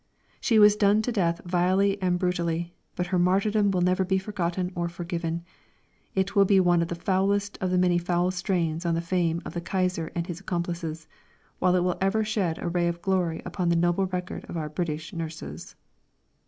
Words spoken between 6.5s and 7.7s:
one of the foulest of